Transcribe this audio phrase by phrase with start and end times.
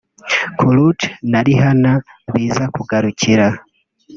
[0.57, 1.93] Karrueche na Rihanna
[2.33, 3.47] biza kugarukira